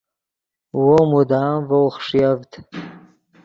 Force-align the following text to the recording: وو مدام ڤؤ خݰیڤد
وو 0.83 0.97
مدام 1.13 1.57
ڤؤ 1.69 1.83
خݰیڤد 1.95 2.51